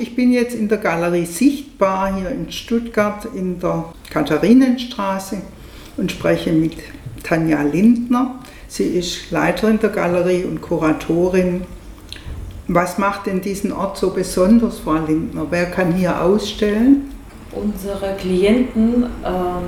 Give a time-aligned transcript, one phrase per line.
[0.00, 5.38] ich bin jetzt in der Galerie Sichtbar hier in Stuttgart in der Katharinenstraße
[5.96, 6.72] und spreche mit
[7.22, 8.36] Tanja Lindner.
[8.66, 11.62] Sie ist Leiterin der Galerie und Kuratorin.
[12.68, 15.46] Was macht denn diesen Ort so besonders, Frau Lindner?
[15.50, 17.12] Wer kann hier ausstellen?
[17.52, 19.64] Unsere Klienten, ähm,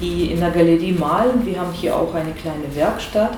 [0.00, 3.36] die in der Galerie malen, wir haben hier auch eine kleine Werkstatt.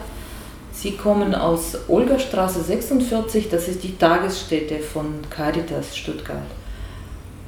[0.80, 6.46] Sie kommen aus Olgastraße 46, das ist die Tagesstätte von Caritas Stuttgart.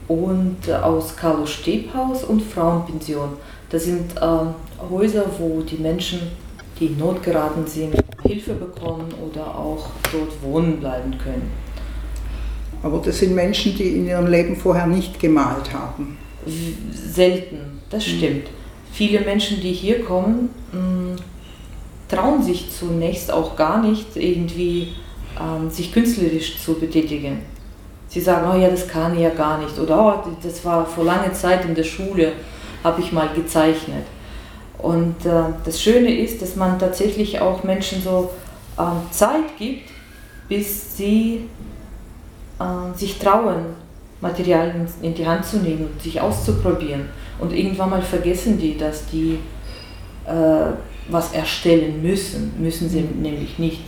[0.08, 3.34] Und aus Carlos Stebhaus und Frauenpension.
[3.68, 6.22] Das sind äh, Häuser, wo die Menschen,
[6.80, 11.52] die in Not geraten sind, Hilfe bekommen oder auch dort wohnen bleiben können.
[12.82, 16.18] Aber das sind Menschen, die in ihrem Leben vorher nicht gemalt haben.
[16.92, 18.10] Selten, das mhm.
[18.10, 18.44] stimmt.
[18.46, 18.92] Mhm.
[18.92, 21.16] Viele Menschen, die hier kommen, mh,
[22.10, 24.94] trauen sich zunächst auch gar nicht, irgendwie
[25.40, 27.42] ähm, sich künstlerisch zu betätigen.
[28.08, 29.78] Sie sagen, oh ja, das kann ich ja gar nicht.
[29.78, 32.32] Oder oh, das war vor langer Zeit in der Schule,
[32.82, 34.04] habe ich mal gezeichnet.
[34.78, 38.30] Und äh, das Schöne ist, dass man tatsächlich auch Menschen so
[38.78, 39.90] ähm, Zeit gibt,
[40.48, 41.44] bis sie
[42.58, 43.66] äh, sich trauen,
[44.20, 47.08] Materialien in die Hand zu nehmen und sich auszuprobieren.
[47.38, 49.38] Und irgendwann mal vergessen die, dass die
[50.26, 50.72] äh,
[51.10, 53.82] was erstellen müssen, müssen sie nämlich nicht.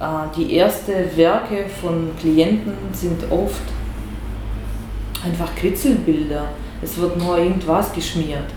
[0.00, 0.04] Äh,
[0.36, 3.62] die ersten Werke von Klienten sind oft
[5.24, 6.48] einfach Kritzelbilder.
[6.82, 8.50] Es wird nur irgendwas geschmiert.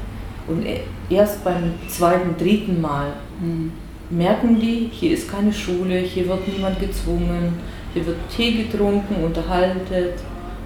[0.48, 3.72] Und e-, erst beim zweiten, dritten Mal mhm.
[4.10, 7.54] merken die, hier ist keine Schule, hier wird niemand gezwungen,
[7.94, 10.14] hier wird Tee getrunken, unterhalten,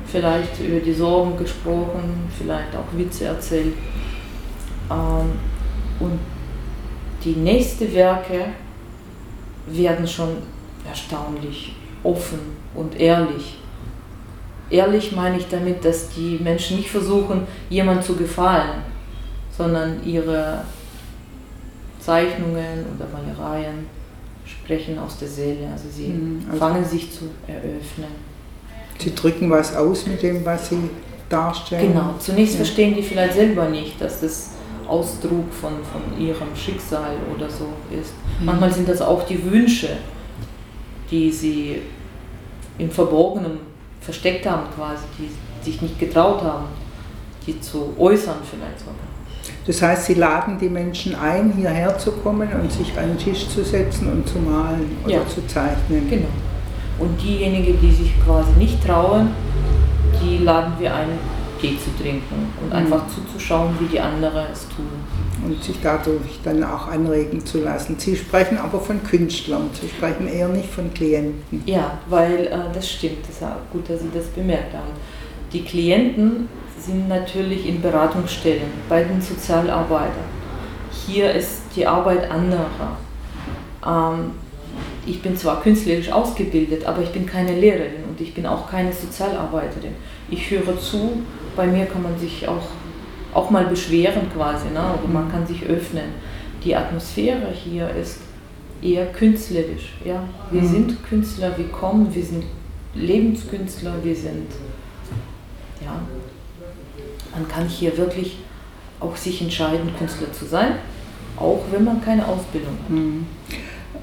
[0.05, 3.73] vielleicht über die Sorgen gesprochen, vielleicht auch Witze erzählt.
[4.89, 5.31] Ähm,
[6.00, 6.19] und
[7.25, 8.45] die nächsten Werke
[9.67, 10.37] werden schon
[10.87, 12.39] erstaunlich offen
[12.75, 13.57] und ehrlich.
[14.69, 18.83] Ehrlich meine ich damit, dass die Menschen nicht versuchen, jemand zu gefallen,
[19.55, 20.63] sondern ihre
[21.99, 23.88] Zeichnungen oder Malereien
[24.45, 25.67] sprechen aus der Seele.
[25.71, 28.35] Also sie mhm, also fangen sich zu eröffnen.
[29.00, 30.89] Sie drücken was aus mit dem, was sie
[31.29, 31.94] darstellen.
[31.94, 32.57] Genau, zunächst ja.
[32.57, 34.51] verstehen die vielleicht selber nicht, dass das
[34.88, 38.13] Ausdruck von, von ihrem Schicksal oder so ist.
[38.40, 38.46] Mhm.
[38.46, 39.90] Manchmal sind das auch die Wünsche,
[41.09, 41.81] die sie
[42.78, 43.59] im Verborgenen
[44.01, 45.29] versteckt haben, quasi, die
[45.63, 46.66] sich nicht getraut haben,
[47.45, 48.95] die zu äußern vielleicht sogar.
[49.68, 53.47] Das heißt, Sie laden die Menschen ein, hierher zu kommen und sich an den Tisch
[53.47, 55.28] zu setzen und zu malen oder ja.
[55.28, 56.07] zu zeichnen.
[56.09, 56.28] Genau.
[57.00, 59.31] Und diejenigen, die sich quasi nicht trauen,
[60.22, 61.09] die laden wir ein,
[61.59, 62.73] Tee zu trinken und mhm.
[62.73, 64.85] einfach zuzuschauen, wie die anderen es tun.
[65.45, 67.95] Und sich dadurch dann auch anregen zu lassen.
[67.99, 71.61] Sie sprechen aber von Künstlern, Sie sprechen eher nicht von Klienten.
[71.65, 74.94] Ja, weil äh, das stimmt, das ist auch gut, dass Sie das bemerkt haben.
[75.53, 76.49] Die Klienten
[76.79, 80.35] sind natürlich in Beratungsstellen bei den Sozialarbeitern.
[81.05, 82.97] Hier ist die Arbeit anderer.
[83.85, 84.31] Ähm,
[85.05, 88.91] ich bin zwar künstlerisch ausgebildet, aber ich bin keine Lehrerin und ich bin auch keine
[88.91, 89.94] Sozialarbeiterin.
[90.29, 91.21] Ich höre zu,
[91.55, 92.67] bei mir kann man sich auch,
[93.33, 94.79] auch mal beschweren quasi, ne?
[94.79, 96.05] aber man kann sich öffnen.
[96.63, 98.19] Die Atmosphäre hier ist
[98.81, 99.94] eher künstlerisch.
[100.03, 100.23] Ja?
[100.51, 100.67] Wir mhm.
[100.67, 102.44] sind Künstler, wir kommen, wir sind
[102.94, 104.47] Lebenskünstler, wir sind,
[105.83, 105.99] ja,
[107.33, 108.38] man kann hier wirklich
[108.99, 110.75] auch sich entscheiden, Künstler zu sein,
[111.38, 112.89] auch wenn man keine Ausbildung hat.
[112.89, 113.25] Mhm.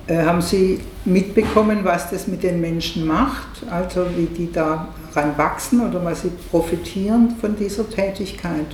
[0.07, 3.63] Äh, haben Sie mitbekommen, was das mit den Menschen macht?
[3.71, 4.51] Also wie die
[5.13, 8.67] daran wachsen oder was sie profitieren von dieser Tätigkeit?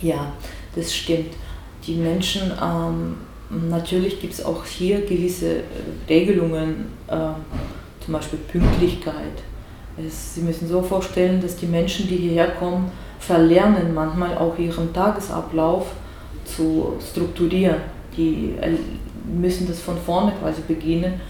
[0.00, 0.32] Ja,
[0.74, 1.34] das stimmt.
[1.86, 3.16] Die Menschen, ähm,
[3.68, 5.62] natürlich gibt es auch hier gewisse äh,
[6.08, 7.16] Regelungen, äh,
[8.04, 9.42] zum Beispiel Pünktlichkeit.
[9.96, 14.92] Es, sie müssen so vorstellen, dass die Menschen, die hierher kommen, verlernen manchmal auch ihren
[14.92, 15.86] Tagesablauf
[16.44, 17.76] zu strukturieren.
[18.16, 18.54] Die
[19.24, 21.20] müssen das von vorne quasi beginnen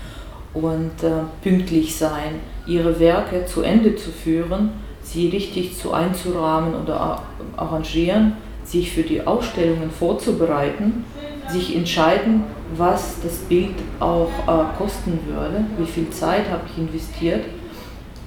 [0.55, 1.11] und äh,
[1.43, 4.71] pünktlich sein, ihre Werke zu Ende zu führen,
[5.03, 7.23] sie richtig zu einzurahmen oder
[7.57, 11.05] arrangieren, sich für die Ausstellungen vorzubereiten,
[11.49, 12.45] sich entscheiden,
[12.77, 17.45] was das Bild auch äh, kosten würde, wie viel Zeit habe ich investiert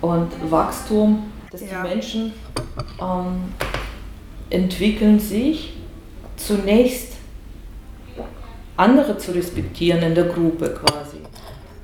[0.02, 1.68] und Wachstum, dass ja.
[1.82, 2.34] die Menschen
[3.02, 3.54] ähm,
[4.50, 5.74] entwickeln sich
[6.36, 7.14] zunächst
[8.78, 11.18] andere zu respektieren in der Gruppe quasi.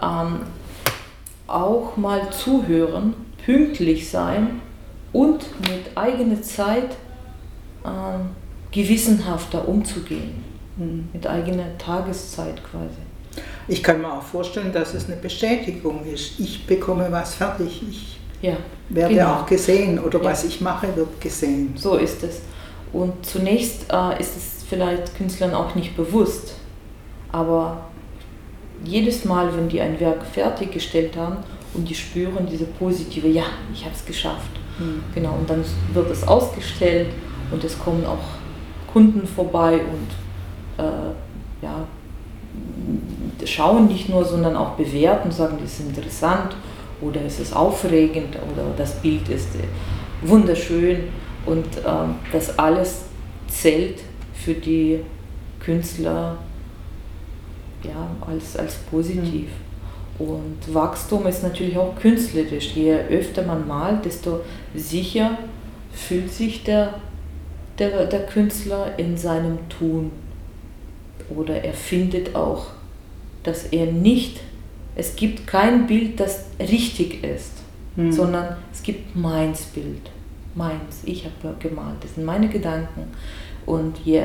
[0.01, 0.41] Ähm,
[1.53, 3.13] auch mal zuhören,
[3.45, 4.61] pünktlich sein
[5.13, 6.95] und mit eigener Zeit
[7.85, 8.29] ähm,
[8.71, 10.43] gewissenhafter umzugehen,
[10.77, 11.09] mhm.
[11.13, 13.41] mit eigener Tageszeit quasi.
[13.67, 16.39] Ich kann mir auch vorstellen, dass es eine Bestätigung ist.
[16.39, 18.57] Ich bekomme was fertig, ich Ja,
[18.89, 19.33] werde genau.
[19.35, 20.25] auch gesehen oder Ja.
[20.25, 21.73] was ich mache, wird gesehen.
[21.75, 22.41] So ist es.
[22.91, 26.55] Und zunächst äh, ist es vielleicht Künstlern auch nicht bewusst,
[27.31, 27.85] aber
[28.83, 31.37] jedes Mal, wenn die ein Werk fertiggestellt haben
[31.73, 33.43] und die spüren diese positive, ja,
[33.73, 34.51] ich habe es geschafft.
[34.77, 35.03] Hm.
[35.13, 35.63] Genau, und dann
[35.93, 37.09] wird es ausgestellt
[37.51, 41.85] und es kommen auch Kunden vorbei und äh, ja,
[43.45, 46.55] schauen nicht nur, sondern auch bewerten, sagen, das ist interessant
[47.01, 51.05] oder es ist aufregend oder das Bild ist äh, wunderschön
[51.45, 53.03] und ähm, das alles
[53.47, 53.99] zählt
[54.33, 54.99] für die
[55.59, 56.37] Künstler
[57.83, 59.49] ja, als, als positiv.
[60.19, 62.75] Und Wachstum ist natürlich auch künstlerisch.
[62.75, 64.41] Je öfter man malt, desto
[64.75, 65.37] sicher
[65.91, 66.95] fühlt sich der,
[67.79, 70.11] der, der Künstler in seinem Tun.
[71.35, 72.67] Oder er findet auch,
[73.43, 74.41] dass er nicht,
[74.95, 77.61] es gibt kein Bild, das richtig ist,
[77.95, 78.11] Hm.
[78.11, 80.09] sondern es gibt meins Bild.
[80.55, 83.03] Meins, ich habe gemalt, das sind meine Gedanken.
[83.65, 84.23] Und je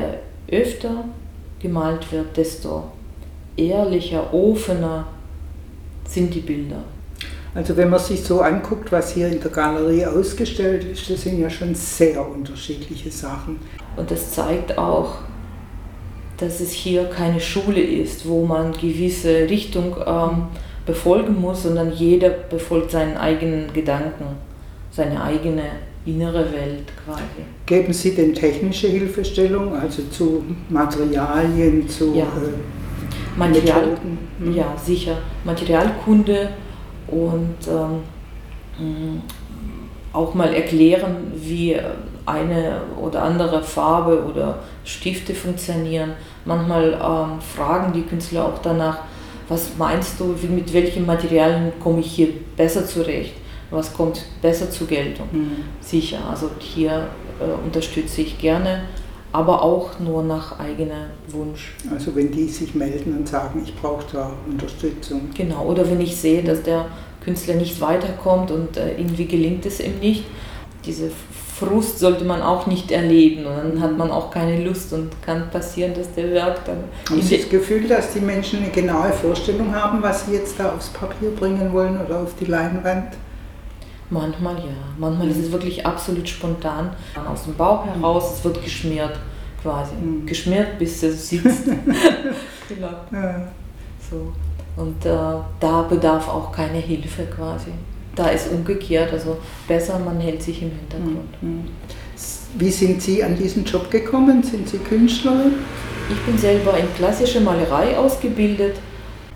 [0.49, 1.05] öfter
[1.59, 2.91] gemalt wird, desto
[3.57, 5.07] ehrlicher, offener
[6.07, 6.83] sind die Bilder.
[7.55, 11.39] Also wenn man sich so anguckt, was hier in der Galerie ausgestellt ist, das sind
[11.39, 13.59] ja schon sehr unterschiedliche Sachen.
[13.95, 15.15] Und das zeigt auch,
[16.37, 20.43] dass es hier keine Schule ist, wo man gewisse Richtung ähm,
[20.85, 24.25] befolgen muss, sondern jeder befolgt seinen eigenen Gedanken,
[24.91, 25.63] seine eigene
[26.05, 27.23] innere Welt quasi.
[27.65, 32.23] Geben Sie denn technische Hilfestellung, also zu Materialien, zu Ja.
[32.23, 32.53] äh,
[33.35, 34.17] Material, Methoden?
[34.39, 34.55] Hm.
[34.55, 35.17] ja, sicher.
[35.43, 36.49] Materialkunde
[37.07, 38.03] und ähm,
[38.79, 39.21] mh,
[40.13, 41.77] auch mal erklären, wie
[42.25, 46.13] eine oder andere Farbe oder Stifte funktionieren.
[46.45, 48.99] Manchmal ähm, fragen die Künstler auch danach,
[49.49, 53.33] was meinst du, mit welchen Materialien komme ich hier besser zurecht?
[53.69, 55.27] Was kommt besser zur Geltung?
[55.31, 55.51] Hm.
[55.81, 57.07] Sicher, also hier
[57.39, 58.83] äh, unterstütze ich gerne,
[59.31, 61.75] aber auch nur nach eigenem Wunsch.
[61.91, 65.29] Also wenn die sich melden und sagen, ich brauche da Unterstützung.
[65.35, 66.85] Genau, oder wenn ich sehe, dass der
[67.23, 70.23] Künstler nicht weiterkommt und äh, irgendwie gelingt es ihm nicht,
[70.85, 71.11] diese
[71.59, 75.49] Frust sollte man auch nicht erleben und dann hat man auch keine Lust und kann
[75.49, 76.77] passieren, dass der Werk dann
[77.09, 80.71] Haben Sie das Gefühl, dass die Menschen eine genaue Vorstellung haben, was sie jetzt da
[80.73, 83.07] aufs Papier bringen wollen oder auf die Leinwand?
[84.09, 84.63] Manchmal ja,
[84.97, 86.91] manchmal ist es wirklich absolut spontan
[87.29, 89.17] aus dem Bauch heraus, es wird geschmiert
[89.61, 90.25] quasi, Mhm.
[90.25, 91.65] geschmiert bis es sitzt.
[92.69, 92.89] genau.
[93.11, 93.47] Ja.
[94.09, 94.31] So.
[94.81, 95.09] Und äh,
[95.59, 97.71] da bedarf auch keine Hilfe quasi.
[98.15, 99.37] Da ist umgekehrt, also
[99.67, 101.41] besser, man hält sich im Hintergrund.
[101.41, 101.65] Mhm.
[102.57, 104.41] Wie sind Sie an diesen Job gekommen?
[104.41, 105.53] Sind Sie Künstlerin?
[106.09, 108.77] Ich bin selber in klassischer Malerei ausgebildet.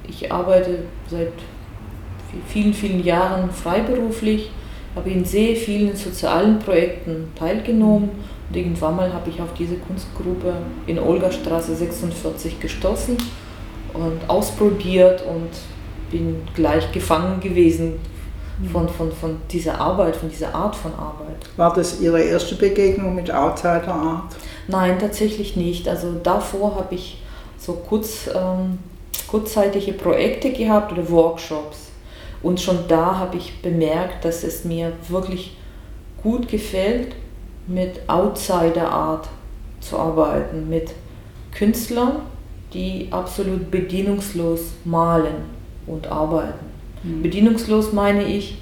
[0.07, 0.79] Ich arbeite
[1.09, 1.33] seit
[2.47, 4.51] vielen, vielen Jahren freiberuflich,
[4.95, 8.09] habe in sehr vielen sozialen Projekten teilgenommen
[8.49, 10.53] und irgendwann mal habe ich auf diese Kunstgruppe
[10.87, 13.17] in Olgastraße 46 gestoßen
[13.93, 15.49] und ausprobiert und
[16.11, 17.93] bin gleich gefangen gewesen
[18.71, 21.49] von, von, von dieser Arbeit, von dieser Art von Arbeit.
[21.57, 24.35] War das Ihre erste Begegnung mit Outsider Art?
[24.67, 25.87] Nein, tatsächlich nicht.
[25.87, 27.21] Also davor habe ich
[27.57, 28.79] so kurz, ähm,
[29.27, 31.90] kurzzeitige Projekte gehabt oder Workshops.
[32.43, 35.57] Und schon da habe ich bemerkt, dass es mir wirklich
[36.21, 37.15] gut gefällt,
[37.67, 39.29] mit Outsider-Art
[39.79, 40.91] zu arbeiten, mit
[41.51, 42.23] Künstlern,
[42.73, 45.35] die absolut bedienungslos malen
[45.85, 46.65] und arbeiten.
[47.03, 48.61] Bedienungslos meine ich,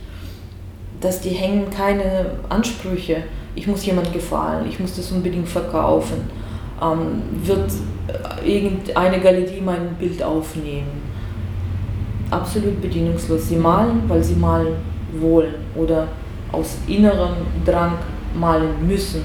[1.01, 3.24] dass die hängen keine Ansprüche.
[3.56, 6.30] Ich muss jemand gefallen, ich muss das unbedingt verkaufen.
[6.82, 7.72] Ähm, wird
[8.46, 11.09] irgendeine Galerie mein Bild aufnehmen?
[12.32, 13.48] Absolut bedienungslos.
[13.50, 14.76] Sie malen, weil sie malen
[15.20, 16.08] wollen oder
[16.52, 17.94] aus innerem Drang
[18.36, 19.24] malen müssen.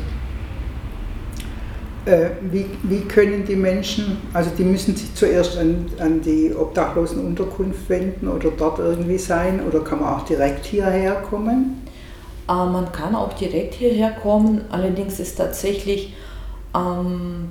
[2.07, 7.89] Äh, wie, wie können die Menschen, also die müssen sich zuerst an, an die Obdachlosenunterkunft
[7.89, 11.83] wenden oder dort irgendwie sein oder kann man auch direkt hierher kommen?
[12.47, 16.15] Äh, man kann auch direkt hierher kommen, allerdings ist tatsächlich
[16.75, 17.49] ähm,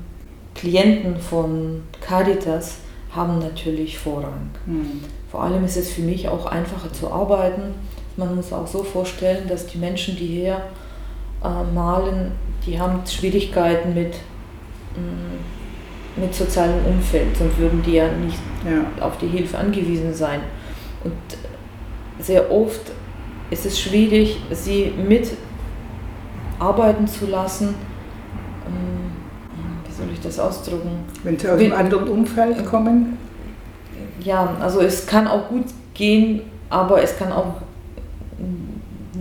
[0.53, 2.75] Klienten von Caritas
[3.15, 4.49] haben natürlich Vorrang.
[4.65, 5.01] Hm.
[5.29, 7.73] Vor allem ist es für mich auch einfacher zu arbeiten.
[8.17, 10.61] Man muss auch so vorstellen, dass die Menschen, die hier
[11.43, 12.31] äh, malen,
[12.65, 14.13] die haben Schwierigkeiten mit,
[14.95, 19.05] mh, mit sozialem Umfeld, sonst würden die ja nicht Ja.
[19.05, 20.41] auf die Hilfe angewiesen sein.
[21.03, 21.13] Und
[22.19, 22.91] sehr oft
[23.49, 25.31] ist es schwierig, sie mit
[26.59, 27.75] arbeiten zu lassen.
[30.03, 31.05] Soll ich das ausdrücken?
[31.23, 33.17] Wenn sie aus Wenn- einem anderen Umfeld kommen?
[34.23, 37.55] Ja, also es kann auch gut gehen, aber es kann auch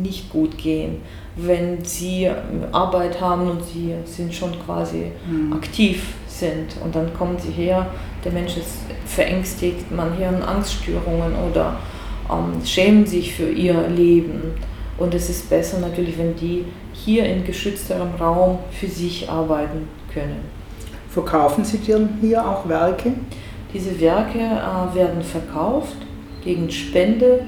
[0.00, 1.02] nicht gut gehen,
[1.36, 2.30] wenn sie
[2.72, 5.52] Arbeit haben und sie sind schon quasi mhm.
[5.52, 7.86] aktiv sind und dann kommen sie her,
[8.24, 11.76] der Mensch ist verängstigt, man hört Angststörungen oder
[12.30, 14.54] ähm, schämen sich für ihr Leben.
[14.98, 20.61] Und es ist besser natürlich, wenn die hier in geschützterem Raum für sich arbeiten können.
[21.12, 23.12] Verkaufen Sie denn hier auch Werke?
[23.74, 25.96] Diese Werke äh, werden verkauft
[26.42, 27.44] gegen Spende,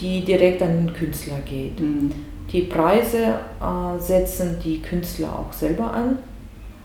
[0.00, 1.78] die direkt an den Künstler geht.
[1.80, 2.10] Mhm.
[2.50, 6.18] Die Preise äh, setzen die Künstler auch selber an.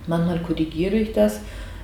[0.07, 1.39] Manchmal korrigiere ich das,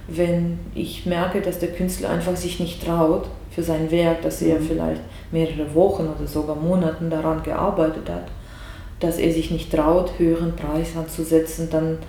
[0.10, 4.60] wenn ich merke, dass der Künstler einfach sich nicht traut für sein Werk, dass er
[4.60, 4.66] mhm.
[4.66, 5.02] vielleicht
[5.32, 8.28] mehrere Wochen oder sogar Monate daran gearbeitet hat,
[9.00, 12.00] dass er sich nicht traut, höheren Preis anzusetzen, dann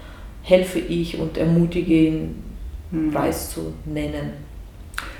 [0.46, 2.42] helfe ich und ermutige ihn,
[2.90, 3.10] mhm.
[3.10, 4.32] Preis zu nennen.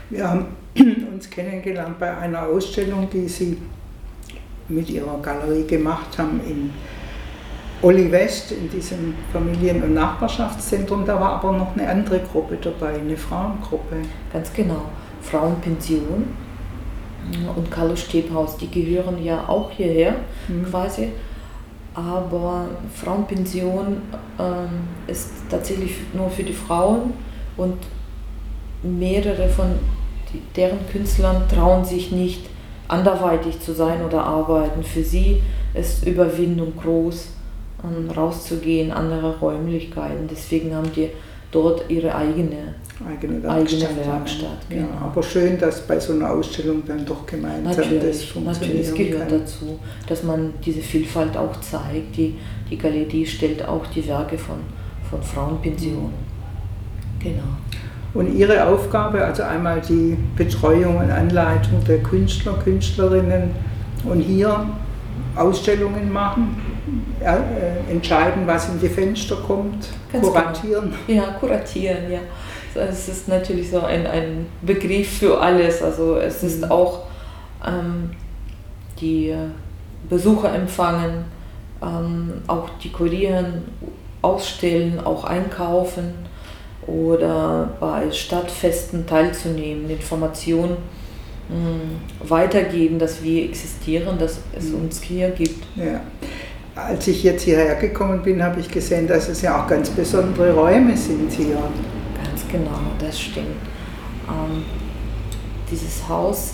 [0.09, 0.47] Wir haben
[1.13, 3.59] uns kennengelernt bei einer Ausstellung, die Sie
[4.69, 6.71] mit Ihrer Galerie gemacht haben in
[7.83, 11.05] Olli West, in diesem Familien- und Nachbarschaftszentrum.
[11.05, 13.97] Da war aber noch eine andere Gruppe dabei, eine Frauengruppe.
[14.33, 14.83] Ganz genau,
[15.23, 16.25] Frauenpension
[17.57, 20.15] und Carlo Stebhaus, die gehören ja auch hierher
[20.47, 20.67] mhm.
[20.71, 21.09] quasi.
[21.97, 24.03] Aber Frauenpension
[24.39, 24.69] ähm,
[25.07, 27.15] ist tatsächlich nur für die Frauen
[27.57, 27.79] und
[28.83, 29.79] mehrere von
[30.55, 32.51] deren Künstlern trauen sich nicht
[32.87, 34.83] anderweitig zu sein oder arbeiten.
[34.83, 37.29] Für sie ist Überwindung groß,
[38.15, 40.29] rauszugehen, andere Räumlichkeiten.
[40.31, 41.09] Deswegen haben die
[41.57, 42.75] dort ihre eigene,
[43.09, 43.89] eigene Werkstatt.
[43.89, 44.83] Eigene Werkstatt genau.
[44.83, 48.61] ja, aber schön, dass bei so einer Ausstellung dann doch gemeinsam natürlich, das funktioniert.
[48.61, 49.41] Natürlich, es gehört kann.
[49.41, 52.17] dazu, dass man diese Vielfalt auch zeigt.
[52.17, 52.37] Die,
[52.71, 54.59] die Galerie stellt auch die Werke von,
[55.09, 56.13] von Frauenpensionen.
[57.19, 57.43] Genau.
[58.13, 63.51] Und Ihre Aufgabe, also einmal die Betreuung und Anleitung der Künstler, Künstlerinnen
[64.05, 64.69] und hier
[65.35, 66.57] Ausstellungen machen,
[67.91, 70.29] entscheiden, was in die Fenster kommt, Ganz genau.
[70.29, 70.95] kuratieren.
[71.07, 71.23] Genau.
[71.23, 72.21] Ja, kuratieren, ja.
[72.75, 75.83] Es ist natürlich so ein, ein Begriff für alles.
[75.83, 76.71] Also es ist mhm.
[76.71, 77.05] auch
[77.67, 78.11] ähm,
[79.01, 79.35] die
[80.09, 81.25] Besucher empfangen,
[81.83, 83.65] ähm, auch dekorieren,
[84.23, 86.15] ausstellen, auch einkaufen
[86.87, 90.77] oder bei Stadtfesten teilzunehmen, Informationen
[91.49, 94.83] mh, weitergeben, dass wir existieren, dass es mhm.
[94.83, 95.65] uns hier gibt.
[95.77, 96.01] Ja.
[96.77, 100.53] Als ich jetzt hierher gekommen bin, habe ich gesehen, dass es ja auch ganz besondere
[100.53, 101.57] Räume sind hier.
[102.23, 103.57] Ganz genau, das stimmt.
[104.29, 104.63] Ähm,
[105.71, 106.53] dieses Haus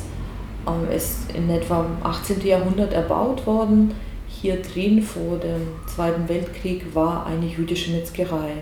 [0.65, 2.41] ähm, ist in etwa im 18.
[2.47, 3.95] Jahrhundert erbaut worden.
[4.29, 8.53] Hier drin vor dem Zweiten Weltkrieg war eine jüdische Metzgerei.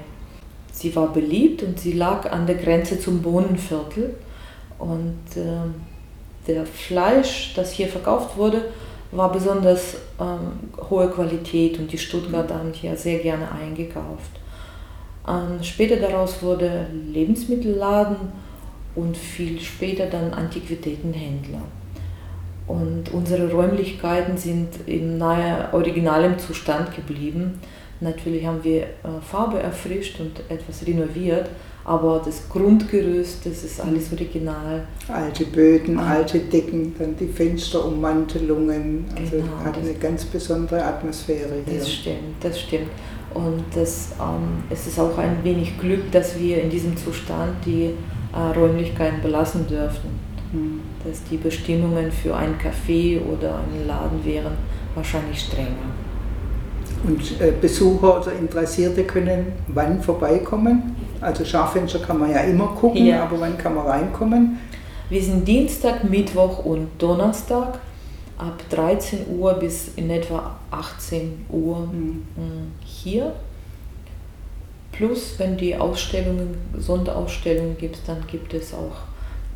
[0.72, 4.14] Sie war beliebt und sie lag an der Grenze zum Bohnenviertel.
[4.78, 5.68] Und äh,
[6.46, 8.64] der Fleisch, das hier verkauft wurde,
[9.12, 14.40] war besonders ähm, hohe Qualität und die Stuttgarter haben hier sehr gerne eingekauft.
[15.28, 18.16] Ähm, später daraus wurde Lebensmittelladen
[18.94, 21.62] und viel später dann Antiquitätenhändler.
[22.66, 27.60] Und unsere Räumlichkeiten sind in nahe originalem Zustand geblieben.
[28.00, 28.86] Natürlich haben wir äh,
[29.20, 31.50] Farbe erfrischt und etwas renoviert,
[31.84, 34.86] aber das Grundgerüst, das ist alles original.
[35.08, 36.14] Alte Böden, ah.
[36.14, 39.04] alte Decken, dann die Fensterummantelungen.
[39.16, 41.78] Also genau, hat eine ganz besondere Atmosphäre hier.
[41.78, 42.90] Das stimmt, das stimmt.
[43.34, 47.90] Und das, ähm, es ist auch ein wenig Glück, dass wir in diesem Zustand die
[48.32, 50.18] äh, Räumlichkeiten belassen dürfen.
[50.52, 50.80] Hm.
[51.04, 54.52] Dass die Bestimmungen für ein Café oder einen Laden wären
[54.94, 55.94] wahrscheinlich strenger.
[57.04, 60.96] Und äh, Besucher oder Interessierte können wann vorbeikommen?
[61.20, 63.22] Also Schaufenster kann man ja immer gucken, ja.
[63.22, 64.58] aber wann kann man reinkommen?
[65.08, 67.78] Wir sind Dienstag, Mittwoch und Donnerstag
[68.38, 72.22] ab 13 Uhr bis in etwa 18 Uhr mhm.
[72.84, 73.34] hier.
[74.92, 78.96] Plus, wenn die Ausstellungen, Sonderausstellungen gibt, dann gibt es auch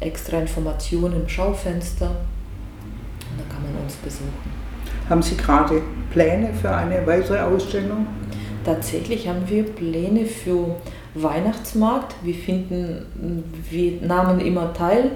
[0.01, 2.07] extra Informationen im Schaufenster.
[2.09, 4.64] Und da kann man uns besuchen.
[5.09, 8.07] Haben Sie gerade Pläne für eine weitere Ausstellung?
[8.65, 10.77] Tatsächlich haben wir Pläne für
[11.15, 12.15] Weihnachtsmarkt.
[12.23, 15.11] Wir finden, wir nahmen immer teil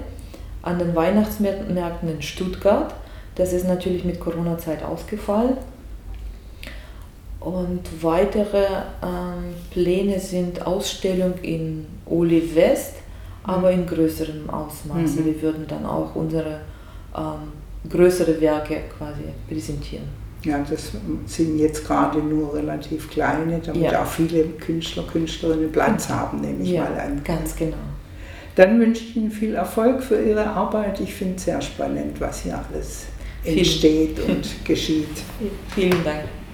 [0.61, 1.75] an den Weihnachtsmärkten
[2.09, 2.93] in Stuttgart.
[3.35, 5.57] Das ist natürlich mit Corona-Zeit ausgefallen.
[7.39, 8.65] Und weitere
[9.01, 12.95] ähm, Pläne sind Ausstellung in Oli West,
[13.43, 15.15] aber in größerem Ausmaß.
[15.15, 15.25] Mhm.
[15.25, 16.59] Wir würden dann auch unsere
[17.15, 17.53] ähm,
[17.87, 20.05] größere Werke quasi präsentieren.
[20.43, 20.91] Ja, das
[21.25, 24.01] sind jetzt gerade nur relativ kleine, damit ja.
[24.01, 27.21] auch viele Künstler, Künstlerinnen Platz haben, nehme ich ja, mal an.
[27.23, 27.75] Ganz genau.
[28.55, 30.99] Dann wünsche ich Ihnen viel Erfolg für Ihre Arbeit.
[31.01, 33.05] Ich finde es sehr spannend, was hier alles
[33.43, 35.07] entsteht und geschieht.
[35.75, 36.23] Vielen Dank.